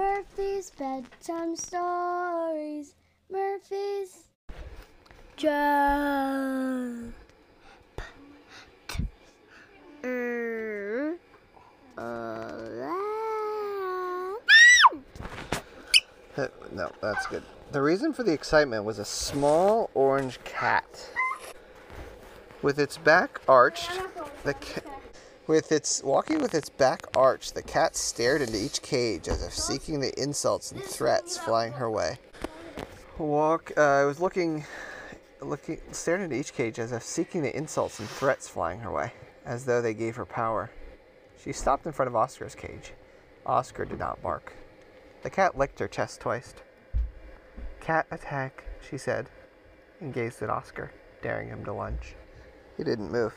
Murphy's 0.00 0.70
bedtime 0.70 1.54
stories. 1.56 2.94
Murphy's. 3.30 4.24
Jump. 5.36 7.14
No, 16.72 16.90
that's 17.02 17.26
good. 17.26 17.42
The 17.72 17.82
reason 17.82 18.14
for 18.14 18.22
the 18.22 18.32
excitement 18.32 18.84
was 18.84 18.98
a 18.98 19.04
small 19.04 19.90
orange 19.92 20.42
cat. 20.44 21.10
With 22.62 22.78
its 22.78 22.96
back 22.96 23.42
arched, 23.46 23.90
the 24.44 24.54
ca- 24.54 24.80
with 25.50 25.72
its 25.72 26.00
walking 26.04 26.38
with 26.38 26.54
its 26.54 26.68
back 26.68 27.04
arched, 27.16 27.56
the 27.56 27.62
cat 27.62 27.96
stared 27.96 28.40
into 28.40 28.56
each 28.56 28.80
cage 28.82 29.26
as 29.26 29.42
if 29.42 29.52
seeking 29.52 29.98
the 29.98 30.16
insults 30.16 30.70
and 30.70 30.80
threats 30.80 31.36
flying 31.36 31.72
her 31.72 31.90
way. 31.90 32.16
Walk. 33.18 33.72
Uh, 33.76 33.80
I 33.80 34.04
was 34.04 34.20
looking, 34.20 34.64
looking, 35.40 35.80
stared 35.90 36.20
into 36.20 36.36
each 36.36 36.54
cage 36.54 36.78
as 36.78 36.92
if 36.92 37.02
seeking 37.02 37.42
the 37.42 37.54
insults 37.56 37.98
and 37.98 38.08
threats 38.08 38.46
flying 38.48 38.78
her 38.78 38.92
way, 38.92 39.12
as 39.44 39.64
though 39.64 39.82
they 39.82 39.92
gave 39.92 40.14
her 40.14 40.24
power. 40.24 40.70
She 41.42 41.52
stopped 41.52 41.84
in 41.84 41.90
front 41.90 42.06
of 42.06 42.14
Oscar's 42.14 42.54
cage. 42.54 42.92
Oscar 43.44 43.84
did 43.84 43.98
not 43.98 44.22
bark. 44.22 44.52
The 45.24 45.30
cat 45.30 45.58
licked 45.58 45.80
her 45.80 45.88
chest 45.88 46.20
twice. 46.20 46.54
Cat 47.80 48.06
attack, 48.12 48.62
she 48.88 48.96
said, 48.96 49.28
and 49.98 50.14
gazed 50.14 50.42
at 50.42 50.48
Oscar, 50.48 50.92
daring 51.22 51.48
him 51.48 51.64
to 51.64 51.72
lunge. 51.72 52.14
He 52.76 52.84
didn't 52.84 53.10
move. 53.10 53.34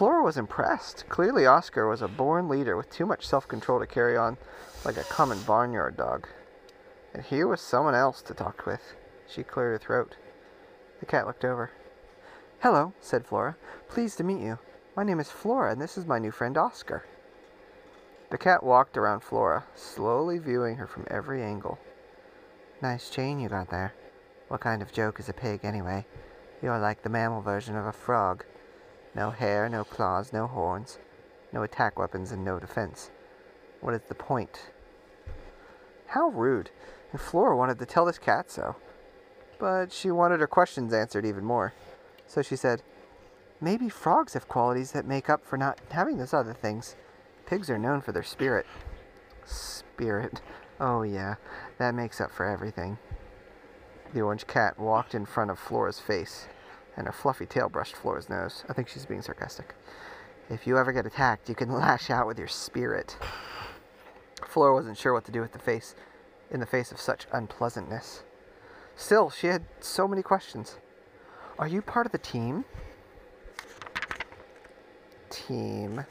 Flora 0.00 0.22
was 0.22 0.38
impressed. 0.38 1.06
Clearly, 1.10 1.44
Oscar 1.44 1.86
was 1.86 2.00
a 2.00 2.08
born 2.08 2.48
leader 2.48 2.74
with 2.74 2.88
too 2.88 3.04
much 3.04 3.26
self 3.26 3.46
control 3.46 3.78
to 3.80 3.86
carry 3.86 4.16
on 4.16 4.38
like 4.82 4.96
a 4.96 5.04
common 5.04 5.38
barnyard 5.42 5.98
dog. 5.98 6.26
And 7.12 7.22
here 7.22 7.46
was 7.46 7.60
someone 7.60 7.94
else 7.94 8.22
to 8.22 8.32
talk 8.32 8.64
with. 8.64 8.80
She 9.28 9.42
cleared 9.42 9.72
her 9.72 9.78
throat. 9.78 10.16
The 11.00 11.04
cat 11.04 11.26
looked 11.26 11.44
over. 11.44 11.70
Hello, 12.60 12.94
said 13.02 13.26
Flora. 13.26 13.56
Pleased 13.90 14.16
to 14.16 14.24
meet 14.24 14.40
you. 14.40 14.58
My 14.96 15.04
name 15.04 15.20
is 15.20 15.30
Flora, 15.30 15.70
and 15.70 15.82
this 15.82 15.98
is 15.98 16.06
my 16.06 16.18
new 16.18 16.30
friend 16.30 16.56
Oscar. 16.56 17.04
The 18.30 18.38
cat 18.38 18.62
walked 18.62 18.96
around 18.96 19.20
Flora, 19.20 19.66
slowly 19.74 20.38
viewing 20.38 20.76
her 20.76 20.86
from 20.86 21.04
every 21.10 21.42
angle. 21.42 21.78
Nice 22.80 23.10
chain 23.10 23.38
you 23.38 23.50
got 23.50 23.68
there. 23.68 23.92
What 24.48 24.62
kind 24.62 24.80
of 24.80 24.94
joke 24.94 25.20
is 25.20 25.28
a 25.28 25.34
pig, 25.34 25.60
anyway? 25.62 26.06
You're 26.62 26.78
like 26.78 27.02
the 27.02 27.10
mammal 27.10 27.42
version 27.42 27.76
of 27.76 27.84
a 27.84 27.92
frog. 27.92 28.46
No 29.14 29.30
hair, 29.30 29.68
no 29.68 29.84
claws, 29.84 30.32
no 30.32 30.46
horns, 30.46 30.98
no 31.52 31.62
attack 31.62 31.98
weapons, 31.98 32.32
and 32.32 32.44
no 32.44 32.60
defense. 32.60 33.10
What 33.80 33.94
is 33.94 34.02
the 34.08 34.14
point? 34.14 34.70
How 36.06 36.28
rude. 36.28 36.70
And 37.12 37.20
Flora 37.20 37.56
wanted 37.56 37.78
to 37.78 37.86
tell 37.86 38.04
this 38.04 38.18
cat 38.18 38.50
so. 38.50 38.76
But 39.58 39.92
she 39.92 40.10
wanted 40.10 40.40
her 40.40 40.46
questions 40.46 40.92
answered 40.92 41.26
even 41.26 41.44
more. 41.44 41.72
So 42.26 42.42
she 42.42 42.56
said, 42.56 42.82
Maybe 43.60 43.88
frogs 43.88 44.32
have 44.32 44.48
qualities 44.48 44.92
that 44.92 45.06
make 45.06 45.28
up 45.28 45.44
for 45.44 45.58
not 45.58 45.78
having 45.90 46.16
those 46.16 46.32
other 46.32 46.54
things. 46.54 46.96
Pigs 47.46 47.68
are 47.68 47.78
known 47.78 48.00
for 48.00 48.12
their 48.12 48.22
spirit. 48.22 48.64
Spirit. 49.44 50.40
Oh, 50.78 51.02
yeah, 51.02 51.34
that 51.78 51.94
makes 51.94 52.20
up 52.20 52.30
for 52.30 52.46
everything. 52.46 52.98
The 54.14 54.22
orange 54.22 54.46
cat 54.46 54.78
walked 54.78 55.14
in 55.14 55.26
front 55.26 55.50
of 55.50 55.58
Flora's 55.58 56.00
face, 56.00 56.46
and 57.00 57.06
her 57.06 57.12
fluffy 57.12 57.46
tail 57.46 57.70
brushed 57.70 57.96
Flora's 57.96 58.28
nose. 58.28 58.62
I 58.68 58.74
think 58.74 58.86
she's 58.86 59.06
being 59.06 59.22
sarcastic. 59.22 59.74
If 60.50 60.66
you 60.66 60.76
ever 60.76 60.92
get 60.92 61.06
attacked, 61.06 61.48
you 61.48 61.54
can 61.54 61.72
lash 61.72 62.10
out 62.10 62.26
with 62.26 62.38
your 62.38 62.46
spirit. 62.46 63.16
Flora 64.46 64.74
wasn't 64.74 64.98
sure 64.98 65.14
what 65.14 65.24
to 65.24 65.32
do 65.32 65.40
with 65.40 65.52
the 65.52 65.58
face, 65.58 65.94
in 66.50 66.60
the 66.60 66.66
face 66.66 66.92
of 66.92 67.00
such 67.00 67.26
unpleasantness. 67.32 68.22
Still, 68.96 69.30
she 69.30 69.46
had 69.46 69.64
so 69.80 70.06
many 70.06 70.22
questions. 70.22 70.76
Are 71.58 71.66
you 71.66 71.80
part 71.80 72.04
of 72.04 72.12
the 72.12 72.18
team? 72.18 72.66
Team. 75.30 76.04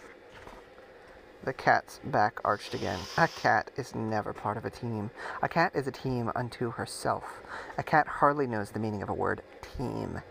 The 1.44 1.53
cat's 1.53 2.02
back 2.06 2.40
arched 2.44 2.74
again. 2.74 3.00
A 3.18 3.28
cat 3.28 3.69
is 3.78 3.94
never 3.94 4.34
part 4.34 4.58
of 4.58 4.66
a 4.66 4.72
team. 4.72 5.12
A 5.44 5.47
cat 5.47 5.72
is 5.75 5.86
a 5.86 5.92
team 5.92 6.31
unto 6.36 6.72
herself. 6.72 7.24
A 7.78 7.84
cat 7.84 8.08
hardly 8.08 8.47
knows 8.47 8.72
the 8.72 8.80
meaning 8.80 9.03
of 9.03 9.09
a 9.09 9.13
word 9.13 9.44
team. 9.78 10.22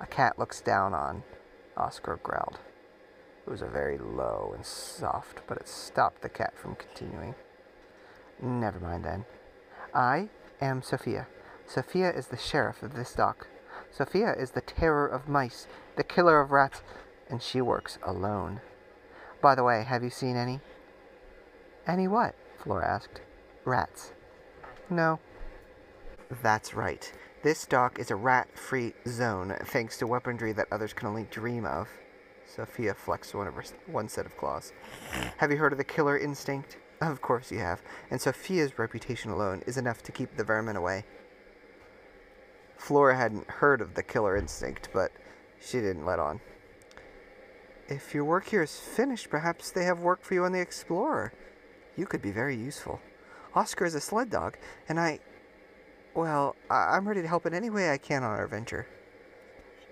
A 0.00 0.06
cat 0.06 0.38
looks 0.38 0.60
down 0.60 0.94
on. 0.94 1.22
Oscar 1.76 2.18
growled. 2.22 2.58
It 3.46 3.50
was 3.50 3.62
a 3.62 3.66
very 3.66 3.98
low 3.98 4.52
and 4.54 4.64
soft, 4.64 5.40
but 5.46 5.58
it 5.58 5.68
stopped 5.68 6.22
the 6.22 6.28
cat 6.28 6.54
from 6.56 6.74
continuing. 6.74 7.34
Never 8.40 8.78
mind 8.78 9.04
then. 9.04 9.24
I 9.94 10.28
am 10.60 10.82
Sophia. 10.82 11.26
Sophia 11.66 12.10
is 12.10 12.28
the 12.28 12.36
sheriff 12.36 12.82
of 12.82 12.94
this 12.94 13.14
dock. 13.14 13.48
Sophia 13.90 14.34
is 14.34 14.50
the 14.50 14.60
terror 14.60 15.06
of 15.06 15.28
mice, 15.28 15.66
the 15.96 16.04
killer 16.04 16.40
of 16.40 16.52
rats, 16.52 16.82
and 17.28 17.42
she 17.42 17.60
works 17.60 17.98
alone. 18.04 18.60
By 19.40 19.54
the 19.54 19.64
way, 19.64 19.84
have 19.84 20.02
you 20.02 20.10
seen 20.10 20.36
any? 20.36 20.60
Any 21.86 22.06
what? 22.06 22.34
Flora 22.58 22.86
asked. 22.86 23.20
Rats. 23.64 24.12
No. 24.90 25.20
That's 26.42 26.74
right. 26.74 27.10
This 27.42 27.66
dock 27.66 28.00
is 28.00 28.10
a 28.10 28.16
rat 28.16 28.48
free 28.58 28.94
zone 29.06 29.56
thanks 29.66 29.96
to 29.98 30.08
weaponry 30.08 30.52
that 30.54 30.66
others 30.72 30.92
can 30.92 31.06
only 31.06 31.24
dream 31.30 31.64
of. 31.64 31.88
Sophia 32.46 32.94
flexed 32.94 33.34
one, 33.34 33.46
of 33.46 33.54
her, 33.54 33.64
one 33.86 34.08
set 34.08 34.26
of 34.26 34.36
claws. 34.36 34.72
Have 35.36 35.52
you 35.52 35.58
heard 35.58 35.72
of 35.72 35.78
the 35.78 35.84
killer 35.84 36.18
instinct? 36.18 36.78
Of 37.00 37.20
course 37.20 37.52
you 37.52 37.58
have. 37.58 37.80
And 38.10 38.20
Sophia's 38.20 38.76
reputation 38.76 39.30
alone 39.30 39.62
is 39.66 39.76
enough 39.76 40.02
to 40.04 40.12
keep 40.12 40.36
the 40.36 40.42
vermin 40.42 40.74
away. 40.74 41.04
Flora 42.76 43.16
hadn't 43.16 43.48
heard 43.48 43.80
of 43.80 43.94
the 43.94 44.02
killer 44.02 44.36
instinct, 44.36 44.88
but 44.92 45.12
she 45.60 45.78
didn't 45.78 46.06
let 46.06 46.18
on. 46.18 46.40
If 47.88 48.14
your 48.14 48.24
work 48.24 48.48
here 48.48 48.62
is 48.62 48.80
finished, 48.80 49.30
perhaps 49.30 49.70
they 49.70 49.84
have 49.84 50.00
work 50.00 50.22
for 50.22 50.34
you 50.34 50.44
on 50.44 50.52
the 50.52 50.60
Explorer. 50.60 51.32
You 51.96 52.06
could 52.06 52.20
be 52.20 52.32
very 52.32 52.56
useful. 52.56 53.00
Oscar 53.54 53.84
is 53.84 53.94
a 53.94 54.00
sled 54.00 54.30
dog, 54.30 54.56
and 54.88 54.98
I. 54.98 55.20
Well, 56.18 56.56
I- 56.68 56.96
I'm 56.96 57.06
ready 57.06 57.22
to 57.22 57.28
help 57.28 57.46
in 57.46 57.54
any 57.54 57.70
way 57.70 57.92
I 57.92 57.96
can 57.96 58.24
on 58.24 58.36
our 58.36 58.48
venture. 58.48 58.88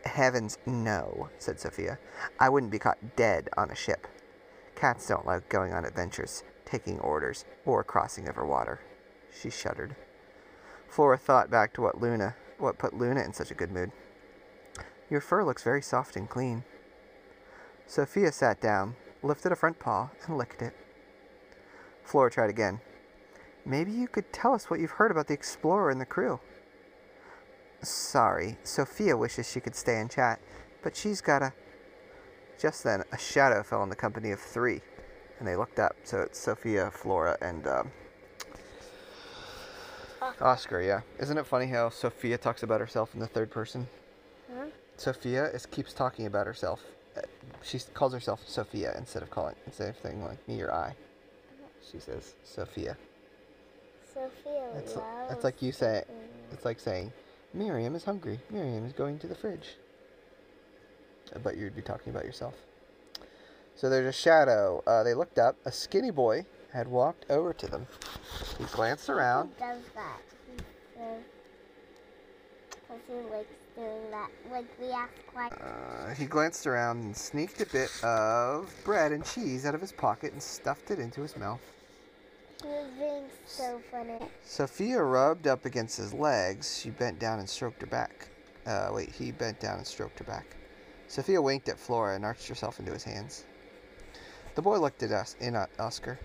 Heavens, 0.04 0.58
no, 0.66 1.30
said 1.38 1.60
Sophia. 1.60 2.00
I 2.40 2.48
wouldn't 2.48 2.72
be 2.72 2.80
caught 2.80 3.14
dead 3.14 3.48
on 3.56 3.70
a 3.70 3.76
ship. 3.76 4.08
Cats 4.74 5.06
don't 5.06 5.24
like 5.24 5.48
going 5.48 5.72
on 5.72 5.84
adventures, 5.84 6.42
taking 6.64 6.98
orders, 6.98 7.44
or 7.64 7.84
crossing 7.84 8.28
over 8.28 8.44
water. 8.44 8.80
She 9.30 9.50
shuddered. 9.50 9.94
Flora 10.88 11.16
thought 11.16 11.48
back 11.48 11.72
to 11.74 11.80
what 11.80 12.00
Luna, 12.00 12.34
what 12.58 12.76
put 12.76 12.92
Luna 12.92 13.22
in 13.22 13.32
such 13.32 13.52
a 13.52 13.54
good 13.54 13.70
mood. 13.70 13.92
Your 15.08 15.20
fur 15.20 15.44
looks 15.44 15.62
very 15.62 15.80
soft 15.80 16.16
and 16.16 16.28
clean. 16.28 16.64
Sophia 17.86 18.32
sat 18.32 18.60
down, 18.60 18.96
lifted 19.22 19.52
a 19.52 19.56
front 19.56 19.78
paw, 19.78 20.10
and 20.26 20.36
licked 20.36 20.60
it. 20.60 20.74
Flora 22.02 22.32
tried 22.32 22.50
again. 22.50 22.80
Maybe 23.66 23.90
you 23.90 24.06
could 24.06 24.32
tell 24.32 24.54
us 24.54 24.70
what 24.70 24.78
you've 24.78 24.92
heard 24.92 25.10
about 25.10 25.26
the 25.26 25.34
Explorer 25.34 25.90
and 25.90 26.00
the 26.00 26.06
crew. 26.06 26.38
Sorry, 27.82 28.56
Sophia 28.62 29.16
wishes 29.16 29.50
she 29.50 29.60
could 29.60 29.74
stay 29.74 29.98
and 30.00 30.08
chat, 30.08 30.40
but 30.82 30.96
she's 30.96 31.20
gotta. 31.20 31.52
Just 32.58 32.84
then, 32.84 33.02
a 33.12 33.18
shadow 33.18 33.64
fell 33.64 33.82
on 33.82 33.88
the 33.88 33.96
company 33.96 34.30
of 34.30 34.40
three, 34.40 34.80
and 35.38 35.46
they 35.46 35.56
looked 35.56 35.80
up. 35.80 35.96
So 36.04 36.20
it's 36.20 36.38
Sophia, 36.38 36.90
Flora, 36.92 37.36
and 37.42 37.66
um, 37.66 37.90
Oscar. 40.40 40.80
Yeah, 40.80 41.00
isn't 41.18 41.36
it 41.36 41.44
funny 41.44 41.66
how 41.66 41.90
Sophia 41.90 42.38
talks 42.38 42.62
about 42.62 42.80
herself 42.80 43.14
in 43.14 43.20
the 43.20 43.26
third 43.26 43.50
person? 43.50 43.88
Huh? 44.48 44.66
Sophia 44.96 45.46
is 45.46 45.66
keeps 45.66 45.92
talking 45.92 46.26
about 46.26 46.46
herself. 46.46 46.82
Uh, 47.16 47.22
She 47.62 47.80
calls 47.94 48.12
herself 48.12 48.40
Sophia 48.46 48.94
instead 48.96 49.22
of 49.24 49.30
calling 49.30 49.56
instead 49.66 49.90
of 49.90 49.96
saying 50.02 50.24
like 50.24 50.46
me 50.48 50.62
or 50.62 50.72
I. 50.72 50.94
She 51.90 51.98
says 51.98 52.34
Sophia. 52.44 52.96
Sophia 54.16 54.56
it's 55.30 55.44
like 55.44 55.60
you 55.60 55.72
say. 55.72 56.04
It's 56.52 56.64
like 56.64 56.80
saying 56.80 57.12
Miriam 57.52 57.94
is 57.94 58.04
hungry. 58.04 58.40
Miriam 58.50 58.86
is 58.86 58.92
going 58.92 59.18
to 59.18 59.26
the 59.26 59.34
fridge. 59.34 59.76
Uh, 61.34 61.38
But 61.40 61.56
you'd 61.56 61.76
be 61.76 61.82
talking 61.82 62.10
about 62.10 62.24
yourself. 62.24 62.54
So 63.74 63.90
there's 63.90 64.06
a 64.06 64.12
shadow. 64.12 64.82
Uh, 64.86 65.02
they 65.02 65.12
looked 65.14 65.38
up. 65.38 65.56
A 65.66 65.72
skinny 65.72 66.10
boy 66.10 66.46
had 66.72 66.88
walked 66.88 67.26
over 67.28 67.52
to 67.52 67.66
them. 67.66 67.86
He 68.58 68.64
glanced 68.64 69.10
around. 69.10 69.50
He 69.56 69.64
does 69.64 69.82
that. 69.94 70.20
Because 72.70 73.00
he 73.08 73.14
likes 73.30 73.48
doing 73.76 74.10
that. 74.10 74.30
Like 74.50 74.66
we 74.80 74.90
ask 74.90 75.12
questions. 75.26 75.60
Uh, 75.60 76.14
he 76.14 76.24
glanced 76.26 76.66
around 76.66 77.02
and 77.02 77.16
sneaked 77.16 77.60
a 77.60 77.66
bit 77.66 77.90
of 78.02 78.72
bread 78.84 79.12
and 79.12 79.24
cheese 79.24 79.66
out 79.66 79.74
of 79.74 79.80
his 79.80 79.92
pocket 79.92 80.32
and 80.32 80.42
stuffed 80.42 80.90
it 80.90 80.98
into 80.98 81.20
his 81.20 81.36
mouth. 81.36 81.60
He 82.62 82.68
was 82.68 82.86
being 82.98 83.24
so 83.46 83.80
funny. 83.90 84.18
Sophia 84.44 85.02
rubbed 85.02 85.46
up 85.46 85.64
against 85.64 85.96
his 85.96 86.12
legs. 86.12 86.78
She 86.78 86.90
bent 86.90 87.18
down 87.18 87.38
and 87.38 87.48
stroked 87.48 87.80
her 87.80 87.86
back. 87.86 88.28
Uh, 88.66 88.90
wait, 88.92 89.10
he 89.10 89.30
bent 89.30 89.60
down 89.60 89.78
and 89.78 89.86
stroked 89.86 90.18
her 90.18 90.24
back. 90.24 90.56
Sophia 91.08 91.40
winked 91.40 91.68
at 91.68 91.78
Flora 91.78 92.16
and 92.16 92.24
arched 92.24 92.48
herself 92.48 92.80
into 92.80 92.92
his 92.92 93.04
hands. 93.04 93.44
The 94.54 94.62
boy 94.62 94.78
looked 94.78 95.02
at 95.02 95.12
us 95.12 95.36
in 95.40 95.54
at 95.54 95.70
Oscar. 95.78 96.18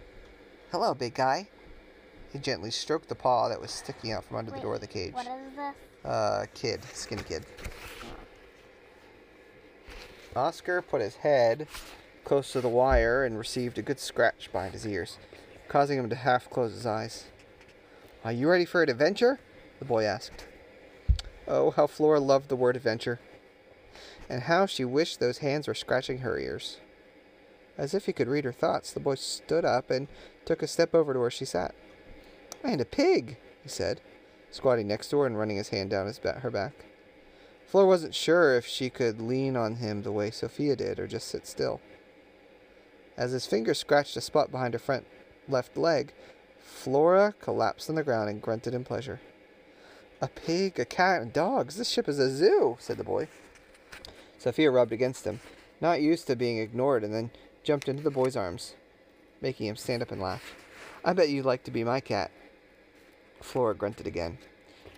Hello, 0.72 0.94
big 0.94 1.14
guy. 1.14 1.50
He 2.32 2.40
gently 2.40 2.72
stroked 2.72 3.10
the 3.10 3.16
paw 3.16 3.50
that 3.50 3.60
was 3.60 3.72
sticking 3.72 4.14
out 4.14 4.24
from 4.24 4.38
under 4.38 4.52
the 4.52 4.60
door 4.60 4.76
of 4.76 4.82
the 4.82 4.88
cage. 4.88 5.14
What 5.14 5.28
is 5.28 5.56
this? 5.56 5.76
Uh, 6.06 6.46
kid, 6.54 6.82
skinny 6.94 7.24
kid. 7.24 7.46
Oscar 10.36 10.82
put 10.82 11.02
his 11.02 11.16
head 11.16 11.68
close 12.24 12.54
to 12.54 12.62
the 12.62 12.70
wire 12.70 13.26
and 13.26 13.38
received 13.38 13.78
a 13.78 13.82
good 13.82 14.00
scratch 14.00 14.52
behind 14.52 14.74
his 14.74 14.88
ears, 14.88 15.18
causing 15.72 15.98
him 15.98 16.10
to 16.10 16.16
half 16.18 16.50
close 16.50 16.74
his 16.74 16.86
eyes. 16.86 17.28
Are 18.26 18.32
you 18.34 18.50
ready 18.50 18.66
for 18.66 18.84
an 18.84 18.90
adventure? 18.90 19.40
The 19.80 19.86
boy 19.86 20.04
asked. 20.04 20.46
Oh, 21.48 21.72
how 21.72 21.88
Flora 21.88 22.20
loved 22.20 22.50
the 22.50 22.58
word 22.58 22.76
adventure, 22.76 23.22
and 24.28 24.44
how 24.44 24.66
she 24.66 24.84
wished 24.84 25.22
those 25.22 25.38
hands 25.38 25.70
were 25.70 25.74
scratching 25.74 26.20
her 26.20 26.38
ears. 26.38 26.80
As 27.78 27.94
if 27.94 28.06
he 28.06 28.12
could 28.12 28.28
read 28.28 28.44
her 28.44 28.52
thoughts, 28.52 28.92
the 28.92 29.00
boy 29.00 29.16
stood 29.16 29.64
up 29.64 29.90
and 29.90 30.10
took 30.44 30.62
a 30.62 30.68
step 30.68 30.94
over 30.94 31.14
to 31.14 31.20
where 31.22 31.32
she 31.32 31.46
sat. 31.46 31.74
And 32.66 32.82
a 32.82 32.86
pig, 32.86 33.38
he 33.64 33.70
said, 33.70 34.02
squatting 34.52 34.90
next 34.90 35.08
to 35.12 35.20
her 35.20 35.26
and 35.26 35.40
running 35.40 35.56
his 35.56 35.70
hand 35.70 35.90
down 35.90 36.08
his 36.08 36.20
ba- 36.20 36.42
her 36.42 36.52
back. 36.52 36.74
Flora 37.66 37.88
wasn't 37.88 38.14
sure 38.14 38.58
if 38.58 38.66
she 38.66 38.90
could 38.90 39.22
lean 39.22 39.56
on 39.56 39.78
him 39.78 40.04
the 40.04 40.12
way 40.12 40.32
Sophia 40.32 40.76
did 40.76 41.00
or 41.00 41.08
just 41.08 41.30
sit 41.30 41.48
still. 41.48 41.80
As 43.16 43.32
his 43.32 43.46
fingers 43.46 43.80
scratched 43.80 44.18
a 44.18 44.22
spot 44.22 44.52
behind 44.52 44.74
her 44.74 44.80
front 44.80 45.08
left 45.48 45.78
leg, 45.78 46.14
Flora 46.60 47.34
collapsed 47.40 47.90
on 47.90 47.96
the 47.96 48.04
ground 48.04 48.30
and 48.30 48.42
grunted 48.42 48.74
in 48.74 48.84
pleasure. 48.84 49.20
A 50.22 50.28
pig, 50.28 50.80
a 50.80 50.86
cat, 50.86 51.22
and 51.22 51.34
dogs. 51.34 51.78
This 51.78 51.90
ship 51.90 52.08
is 52.08 52.20
a 52.20 52.30
zoo, 52.30 52.78
said 52.80 52.98
the 52.98 53.04
boy. 53.04 53.28
Sophia 54.38 54.72
rubbed 54.72 54.92
against 54.92 55.26
him, 55.26 55.40
not 55.80 56.02
used 56.02 56.28
to 56.28 56.36
being 56.36 56.58
ignored, 56.58 57.04
and 57.04 57.14
then 57.14 57.32
jumped 57.64 57.88
into 57.88 58.04
the 58.04 58.12
boy's 58.12 58.36
arms, 58.36 58.76
making 59.42 59.68
him 59.68 59.76
stand 59.76 60.02
up 60.02 60.12
and 60.12 60.22
laugh. 60.22 60.56
I 61.04 61.14
bet 61.14 61.30
you'd 61.30 61.46
like 61.46 61.64
to 61.64 61.72
be 61.72 61.84
my 61.84 62.00
cat. 62.00 62.32
Flora 63.42 63.74
grunted 63.74 64.08
again. 64.08 64.38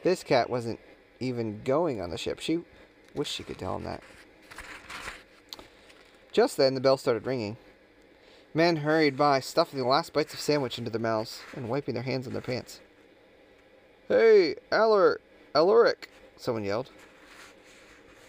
This 0.04 0.24
cat 0.24 0.50
wasn't 0.50 0.80
even 1.20 1.62
going 1.64 2.02
on 2.02 2.10
the 2.10 2.18
ship. 2.18 2.40
She 2.40 2.60
wished 3.16 3.34
she 3.34 3.44
could 3.44 3.58
tell 3.58 3.78
him 3.78 3.84
that. 3.84 4.04
Just 6.34 6.58
then, 6.58 6.74
the 6.74 6.82
bell 6.82 6.98
started 6.98 7.26
ringing. 7.26 7.58
Men 8.54 8.78
hurried 8.78 9.18
by, 9.18 9.40
stuffing 9.40 9.80
the 9.80 9.86
last 9.86 10.14
bites 10.14 10.34
of 10.34 10.40
sandwich 10.40 10.78
into 10.78 10.92
their 10.92 11.02
mouths 11.02 11.42
and 11.56 11.70
wiping 11.70 11.96
their 11.96 12.04
hands 12.04 12.28
on 12.28 12.34
their 12.34 12.42
pants. 12.42 12.80
Hey, 14.08 14.56
Alor, 14.72 15.18
Aloric, 15.56 16.10
someone 16.38 16.64
yelled. 16.64 16.92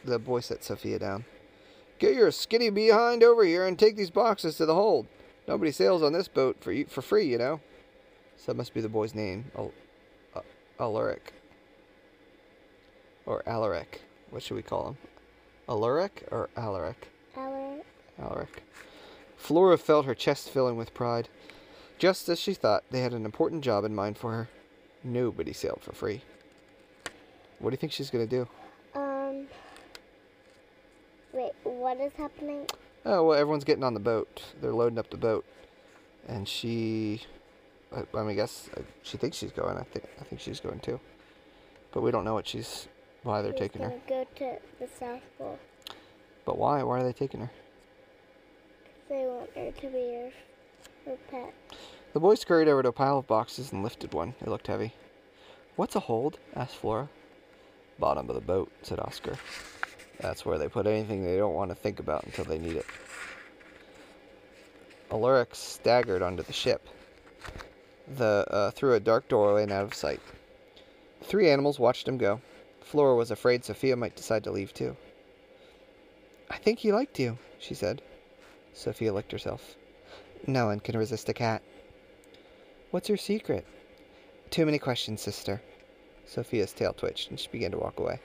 The 0.02 0.18
boy 0.18 0.40
set 0.40 0.64
Sophia 0.64 0.98
down. 0.98 1.24
Get 1.98 2.14
your 2.14 2.30
skinny 2.30 2.70
behind 2.70 3.22
over 3.22 3.44
here 3.44 3.66
and 3.66 3.78
take 3.78 3.96
these 3.96 4.10
boxes 4.10 4.56
to 4.56 4.66
the 4.66 4.74
hold. 4.74 5.06
Nobody 5.46 5.72
sails 5.72 6.02
on 6.02 6.12
this 6.14 6.28
boat 6.28 6.56
for 6.60 6.72
you, 6.72 6.86
for 6.86 7.02
free, 7.02 7.26
you 7.26 7.38
know. 7.38 7.60
So 8.38 8.52
that 8.52 8.56
must 8.56 8.72
be 8.72 8.80
the 8.80 8.88
boy's 8.88 9.14
name, 9.14 9.50
Al- 9.56 9.72
uh, 10.34 10.40
Alaric. 10.80 11.34
Or 13.26 13.42
Alaric. 13.46 14.00
What 14.30 14.42
should 14.42 14.54
we 14.54 14.62
call 14.62 14.88
him? 14.88 14.96
Alaric 15.68 16.26
or 16.30 16.48
Alaric? 16.56 17.08
Our 17.36 17.76
Alaric. 18.18 18.62
Flora 19.44 19.76
felt 19.76 20.06
her 20.06 20.14
chest 20.14 20.48
filling 20.48 20.74
with 20.78 20.94
pride. 20.94 21.28
Just 21.98 22.30
as 22.30 22.40
she 22.40 22.54
thought, 22.54 22.82
they 22.90 23.02
had 23.02 23.12
an 23.12 23.26
important 23.26 23.62
job 23.62 23.84
in 23.84 23.94
mind 23.94 24.16
for 24.16 24.32
her. 24.32 24.48
Nobody 25.02 25.52
sailed 25.52 25.82
for 25.82 25.92
free. 25.92 26.22
What 27.58 27.68
do 27.68 27.74
you 27.74 27.76
think 27.76 27.92
she's 27.92 28.08
going 28.08 28.26
to 28.26 28.36
do? 28.36 28.48
um. 28.98 29.46
Wait, 31.34 31.52
what 31.62 32.00
is 32.00 32.14
happening? 32.14 32.66
Oh, 33.04 33.22
well, 33.24 33.38
everyone's 33.38 33.64
getting 33.64 33.84
on 33.84 33.92
the 33.92 34.00
boat. 34.00 34.42
They're 34.62 34.72
loading 34.72 34.98
up 34.98 35.10
the 35.10 35.18
boat. 35.18 35.44
And 36.26 36.48
she. 36.48 37.20
I, 37.94 37.98
I 38.14 38.20
mean, 38.22 38.30
I 38.30 38.34
guess 38.34 38.70
uh, 38.74 38.80
she 39.02 39.18
thinks 39.18 39.36
she's 39.36 39.52
going. 39.52 39.76
I 39.76 39.82
think 39.82 40.06
I 40.22 40.24
think 40.24 40.40
she's 40.40 40.58
going 40.58 40.80
too. 40.80 40.98
But 41.92 42.00
we 42.00 42.10
don't 42.10 42.24
know 42.24 42.32
what 42.32 42.48
she's. 42.48 42.88
Why 43.24 43.42
they're 43.42 43.52
She's 43.52 43.60
taking 43.60 43.82
her. 43.82 43.92
go 44.08 44.26
to 44.36 44.56
the 44.80 44.88
South 44.98 45.20
Pole. 45.36 45.58
But 46.46 46.56
why? 46.56 46.82
Why 46.82 47.00
are 47.00 47.04
they 47.04 47.12
taking 47.12 47.40
her? 47.40 47.50
They 49.14 49.26
want 49.26 49.50
her 49.54 49.70
to 49.70 49.86
be 49.90 50.32
your 51.06 51.16
pet. 51.30 51.54
The 52.14 52.18
boy 52.18 52.34
scurried 52.34 52.66
over 52.66 52.82
to 52.82 52.88
a 52.88 52.92
pile 52.92 53.18
of 53.18 53.28
boxes 53.28 53.70
and 53.70 53.84
lifted 53.84 54.12
one. 54.12 54.34
It 54.40 54.48
looked 54.48 54.66
heavy. 54.66 54.92
What's 55.76 55.94
a 55.94 56.00
hold? 56.00 56.40
asked 56.56 56.74
Flora. 56.74 57.08
Bottom 58.00 58.28
of 58.28 58.34
the 58.34 58.40
boat, 58.40 58.72
said 58.82 58.98
Oscar. 58.98 59.36
That's 60.18 60.44
where 60.44 60.58
they 60.58 60.66
put 60.66 60.88
anything 60.88 61.22
they 61.22 61.36
don't 61.36 61.54
want 61.54 61.70
to 61.70 61.76
think 61.76 62.00
about 62.00 62.24
until 62.24 62.44
they 62.44 62.58
need 62.58 62.74
it. 62.74 62.86
Aluric 65.12 65.54
staggered 65.54 66.20
onto 66.20 66.42
the 66.42 66.52
ship, 66.52 66.88
the 68.16 68.44
uh, 68.50 68.72
through 68.72 68.94
a 68.94 69.00
dark 69.00 69.28
doorway 69.28 69.62
and 69.62 69.70
out 69.70 69.84
of 69.84 69.94
sight. 69.94 70.20
The 71.20 71.26
three 71.26 71.50
animals 71.50 71.78
watched 71.78 72.08
him 72.08 72.18
go. 72.18 72.40
Flora 72.80 73.14
was 73.14 73.30
afraid 73.30 73.64
Sophia 73.64 73.94
might 73.94 74.16
decide 74.16 74.42
to 74.42 74.50
leave 74.50 74.74
too. 74.74 74.96
I 76.50 76.56
think 76.56 76.80
he 76.80 76.90
liked 76.90 77.20
you, 77.20 77.38
she 77.60 77.74
said. 77.74 78.02
Sophia 78.74 79.12
licked 79.12 79.32
herself. 79.32 79.76
No 80.46 80.66
one 80.66 80.80
can 80.80 80.98
resist 80.98 81.28
a 81.28 81.32
cat. 81.32 81.62
What's 82.90 83.08
your 83.08 83.16
secret? 83.18 83.66
Too 84.50 84.66
many 84.66 84.78
questions, 84.78 85.22
sister. 85.22 85.62
Sophia's 86.26 86.72
tail 86.72 86.92
twitched 86.92 87.30
and 87.30 87.40
she 87.40 87.48
began 87.48 87.70
to 87.70 87.78
walk 87.78 87.98
away. 87.98 88.20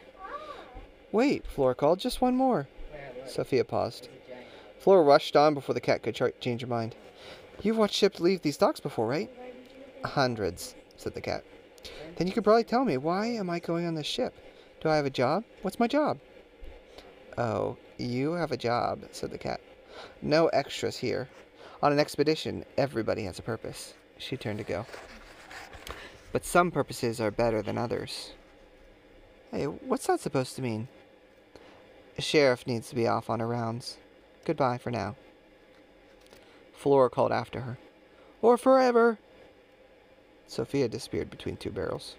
Wait, 1.11 1.45
Flora 1.47 1.75
called. 1.75 1.99
Just 1.99 2.21
one 2.21 2.35
more. 2.35 2.67
Sophia 3.25 3.63
paused. 3.63 4.09
Flora 4.79 5.03
rushed 5.03 5.35
on 5.35 5.53
before 5.53 5.73
the 5.73 5.81
cat 5.81 6.03
could 6.03 6.19
change 6.39 6.61
her 6.61 6.67
mind. 6.67 6.95
You've 7.61 7.77
watched 7.77 7.95
ships 7.95 8.19
leave 8.19 8.41
these 8.41 8.57
docks 8.57 8.79
before, 8.79 9.07
right? 9.07 9.29
Hundreds, 10.03 10.75
said 10.97 11.13
the 11.13 11.21
cat. 11.21 11.43
Then 12.15 12.27
you 12.27 12.33
could 12.33 12.43
probably 12.43 12.63
tell 12.63 12.85
me 12.85 12.97
why 12.97 13.27
am 13.27 13.49
I 13.49 13.59
going 13.59 13.85
on 13.85 13.95
this 13.95 14.07
ship? 14.07 14.33
Do 14.81 14.89
I 14.89 14.95
have 14.95 15.05
a 15.05 15.09
job? 15.09 15.43
What's 15.61 15.79
my 15.79 15.87
job? 15.87 16.19
Oh, 17.37 17.77
you 17.97 18.33
have 18.33 18.51
a 18.51 18.57
job, 18.57 19.03
said 19.11 19.31
the 19.31 19.37
cat. 19.37 19.61
No 20.21 20.47
extras 20.47 20.97
here. 20.97 21.29
On 21.81 21.91
an 21.91 21.99
expedition, 21.99 22.65
everybody 22.77 23.23
has 23.23 23.39
a 23.39 23.43
purpose. 23.43 23.93
She 24.17 24.37
turned 24.37 24.57
to 24.59 24.63
go. 24.63 24.85
But 26.31 26.45
some 26.45 26.71
purposes 26.71 27.21
are 27.21 27.31
better 27.31 27.61
than 27.61 27.77
others. 27.77 28.33
Hey, 29.51 29.65
what's 29.65 30.07
that 30.07 30.19
supposed 30.19 30.55
to 30.57 30.61
mean? 30.61 30.87
A 32.17 32.21
sheriff 32.21 32.67
needs 32.67 32.89
to 32.89 32.95
be 32.95 33.07
off 33.07 33.29
on 33.29 33.39
her 33.39 33.47
rounds. 33.47 33.97
Goodbye 34.45 34.77
for 34.77 34.91
now. 34.91 35.15
Flora 36.73 37.09
called 37.09 37.31
after 37.31 37.61
her. 37.61 37.77
Or 38.41 38.57
forever! 38.57 39.17
Sophia 40.47 40.87
disappeared 40.87 41.29
between 41.29 41.57
two 41.57 41.71
barrels. 41.71 42.15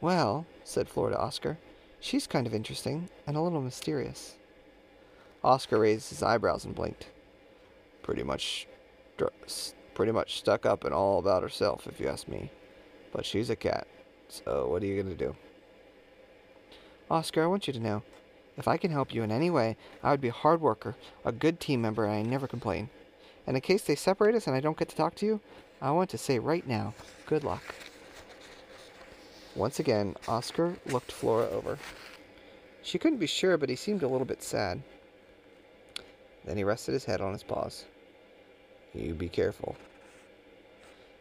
Well, 0.00 0.46
said 0.64 0.88
Flora 0.88 1.12
to 1.12 1.18
Oscar, 1.18 1.58
she's 2.00 2.26
kind 2.26 2.46
of 2.46 2.54
interesting 2.54 3.08
and 3.26 3.36
a 3.36 3.40
little 3.40 3.60
mysterious. 3.60 4.36
Oscar 5.46 5.78
raised 5.78 6.08
his 6.08 6.24
eyebrows 6.24 6.64
and 6.64 6.74
blinked. 6.74 7.06
Pretty 8.02 8.24
much, 8.24 8.66
pretty 9.94 10.10
much 10.10 10.38
stuck 10.38 10.66
up 10.66 10.82
and 10.82 10.92
all 10.92 11.20
about 11.20 11.44
herself, 11.44 11.86
if 11.86 12.00
you 12.00 12.08
ask 12.08 12.26
me. 12.26 12.50
But 13.12 13.24
she's 13.24 13.48
a 13.48 13.54
cat, 13.54 13.86
so 14.28 14.66
what 14.66 14.82
are 14.82 14.86
you 14.86 15.00
gonna 15.00 15.14
do? 15.14 15.36
Oscar, 17.08 17.44
I 17.44 17.46
want 17.46 17.68
you 17.68 17.72
to 17.72 17.78
know, 17.78 18.02
if 18.56 18.66
I 18.66 18.76
can 18.76 18.90
help 18.90 19.14
you 19.14 19.22
in 19.22 19.30
any 19.30 19.48
way, 19.48 19.76
I 20.02 20.10
would 20.10 20.20
be 20.20 20.28
a 20.28 20.32
hard 20.32 20.60
worker, 20.60 20.96
a 21.24 21.30
good 21.30 21.60
team 21.60 21.80
member, 21.80 22.04
and 22.04 22.14
I 22.14 22.22
never 22.22 22.48
complain. 22.48 22.90
And 23.46 23.56
in 23.56 23.60
case 23.60 23.82
they 23.82 23.94
separate 23.94 24.34
us 24.34 24.48
and 24.48 24.56
I 24.56 24.60
don't 24.60 24.76
get 24.76 24.88
to 24.88 24.96
talk 24.96 25.14
to 25.16 25.26
you, 25.26 25.40
I 25.80 25.92
want 25.92 26.10
to 26.10 26.18
say 26.18 26.40
right 26.40 26.66
now, 26.66 26.92
good 27.24 27.44
luck. 27.44 27.62
Once 29.54 29.78
again, 29.78 30.16
Oscar 30.26 30.74
looked 30.86 31.12
Flora 31.12 31.48
over. 31.50 31.78
She 32.82 32.98
couldn't 32.98 33.18
be 33.18 33.28
sure, 33.28 33.56
but 33.56 33.68
he 33.68 33.76
seemed 33.76 34.02
a 34.02 34.08
little 34.08 34.26
bit 34.26 34.42
sad. 34.42 34.82
Then 36.46 36.56
he 36.56 36.64
rested 36.64 36.92
his 36.92 37.04
head 37.04 37.20
on 37.20 37.32
his 37.32 37.42
paws. 37.42 37.84
You 38.94 39.14
be 39.14 39.28
careful. 39.28 39.76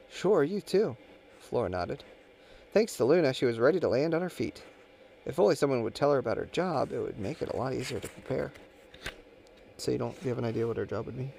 Sure, 0.09 0.43
you 0.43 0.61
too. 0.61 0.95
Flora 1.39 1.69
nodded. 1.69 2.03
Thanks 2.73 2.95
to 2.97 3.05
Luna, 3.05 3.33
she 3.33 3.45
was 3.45 3.59
ready 3.59 3.79
to 3.79 3.89
land 3.89 4.13
on 4.13 4.21
her 4.21 4.29
feet. 4.29 4.63
If 5.25 5.39
only 5.39 5.55
someone 5.55 5.81
would 5.81 5.95
tell 5.95 6.11
her 6.11 6.19
about 6.19 6.37
her 6.37 6.45
job, 6.45 6.91
it 6.91 6.99
would 6.99 7.19
make 7.19 7.41
it 7.41 7.49
a 7.49 7.55
lot 7.57 7.73
easier 7.73 7.99
to 7.99 8.07
prepare. 8.07 8.53
So 9.77 9.91
you 9.91 9.97
don't 9.97 10.15
you 10.21 10.29
have 10.29 10.37
an 10.37 10.45
idea 10.45 10.67
what 10.67 10.77
her 10.77 10.85
job 10.85 11.05
would 11.07 11.17
be? 11.17 11.31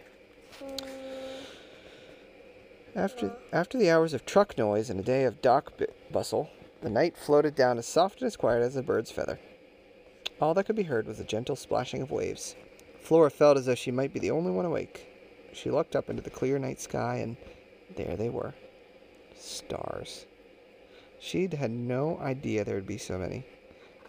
After 2.95 3.37
after 3.52 3.78
the 3.78 3.90
hours 3.90 4.12
of 4.12 4.26
truck 4.26 4.59
noise 4.59 4.90
and 4.90 4.99
a 4.99 5.02
day 5.02 5.25
of 5.25 5.40
dock 5.40 5.76
bu- 5.76 5.87
bustle, 6.11 6.50
the 6.83 6.90
night 6.90 7.16
floated 7.16 7.55
down 7.55 7.78
as 7.78 7.87
soft 7.87 8.21
and 8.21 8.26
as 8.26 8.37
quiet 8.37 8.62
as 8.62 8.76
a 8.76 8.83
bird's 8.83 9.11
feather. 9.11 9.38
All 10.40 10.52
that 10.55 10.64
could 10.64 10.76
be 10.76 10.83
heard 10.83 11.07
was 11.07 11.19
the 11.19 11.25
gentle 11.25 11.57
splashing 11.57 12.02
of 12.02 12.11
waves. 12.11 12.57
Flora 13.06 13.30
felt 13.30 13.56
as 13.56 13.66
though 13.66 13.76
she 13.76 13.92
might 13.92 14.12
be 14.12 14.18
the 14.18 14.32
only 14.32 14.50
one 14.50 14.64
awake. 14.64 15.06
She 15.52 15.70
looked 15.70 15.94
up 15.94 16.10
into 16.10 16.22
the 16.22 16.28
clear 16.28 16.58
night 16.58 16.80
sky, 16.80 17.18
and 17.18 17.36
there 17.94 18.16
they 18.16 18.28
were 18.28 18.52
stars. 19.38 20.26
She'd 21.20 21.54
had 21.54 21.70
no 21.70 22.18
idea 22.18 22.64
there 22.64 22.75
would 22.75 22.84
be 22.84 22.98
so 22.98 23.16
many, 23.16 23.46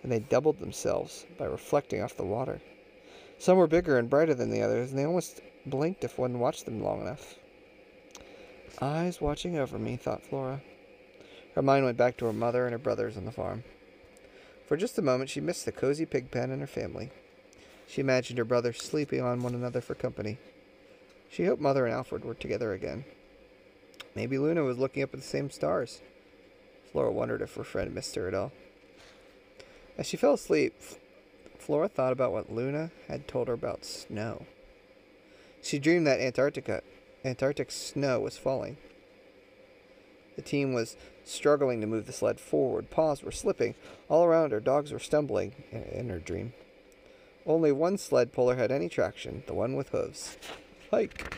and 0.01 0.11
they 0.11 0.17
doubled 0.17 0.57
themselves 0.57 1.27
by 1.37 1.45
reflecting 1.45 2.01
off 2.01 2.17
the 2.17 2.25
water. 2.25 2.59
Some 3.37 3.59
were 3.59 3.67
bigger 3.67 3.99
and 3.99 4.09
brighter 4.09 4.33
than 4.33 4.49
the 4.49 4.63
others, 4.63 4.89
and 4.89 4.97
they 4.97 5.05
almost 5.05 5.41
blinked 5.67 6.03
if 6.03 6.17
one 6.17 6.39
watched 6.39 6.65
them 6.65 6.81
long 6.81 7.01
enough. 7.01 7.35
Eyes 8.81 9.21
watching 9.21 9.59
over 9.59 9.77
me, 9.77 9.95
thought 9.95 10.23
Flora. 10.23 10.59
Her 11.53 11.61
mind 11.61 11.85
went 11.85 11.99
back 11.99 12.17
to 12.17 12.25
her 12.25 12.33
mother 12.33 12.65
and 12.65 12.71
her 12.71 12.79
brothers 12.79 13.15
on 13.15 13.25
the 13.25 13.31
farm. 13.31 13.63
For 14.65 14.75
just 14.75 14.97
a 14.97 15.03
moment, 15.03 15.29
she 15.29 15.39
missed 15.39 15.65
the 15.65 15.71
cozy 15.71 16.07
pig 16.07 16.31
pen 16.31 16.49
and 16.49 16.61
her 16.61 16.67
family. 16.67 17.11
She 17.87 18.01
imagined 18.01 18.37
her 18.37 18.45
brothers 18.45 18.77
sleeping 18.77 19.21
on 19.21 19.41
one 19.41 19.55
another 19.55 19.81
for 19.81 19.95
company. 19.95 20.37
She 21.31 21.45
hoped 21.45 21.61
Mother 21.61 21.85
and 21.85 21.93
Alfred 21.93 22.25
were 22.25 22.33
together 22.33 22.73
again. 22.73 23.05
Maybe 24.15 24.37
Luna 24.37 24.63
was 24.63 24.77
looking 24.77 25.03
up 25.03 25.13
at 25.13 25.21
the 25.21 25.25
same 25.25 25.49
stars. 25.49 26.01
Flora 26.91 27.11
wondered 27.11 27.41
if 27.41 27.55
her 27.55 27.63
friend 27.63 27.93
missed 27.93 28.15
her 28.15 28.27
at 28.27 28.33
all. 28.33 28.51
As 29.97 30.05
she 30.05 30.17
fell 30.17 30.33
asleep, 30.33 30.73
Flora 31.57 31.87
thought 31.87 32.13
about 32.13 32.31
what 32.31 32.51
Luna 32.51 32.91
had 33.07 33.27
told 33.27 33.47
her 33.47 33.53
about 33.53 33.85
snow. 33.85 34.45
She 35.61 35.79
dreamed 35.79 36.07
that 36.07 36.19
Antarctica, 36.19 36.81
Antarctic 37.25 37.71
snow 37.71 38.19
was 38.19 38.37
falling. 38.37 38.77
The 40.35 40.41
team 40.41 40.73
was 40.73 40.95
struggling 41.25 41.81
to 41.81 41.87
move 41.87 42.05
the 42.05 42.13
sled 42.13 42.39
forward. 42.39 42.89
Paws 42.89 43.23
were 43.23 43.31
slipping. 43.31 43.75
All 44.07 44.23
around 44.23 44.51
her, 44.51 44.59
dogs 44.59 44.91
were 44.91 44.99
stumbling 44.99 45.63
in 45.71 46.09
her 46.09 46.19
dream. 46.19 46.53
Only 47.47 47.71
one 47.71 47.97
sled 47.97 48.33
puller 48.33 48.55
had 48.57 48.73
any 48.73 48.89
traction, 48.89 49.41
the 49.47 49.53
one 49.53 49.77
with 49.77 49.89
hooves. 49.89 50.37
Hike! 50.91 51.37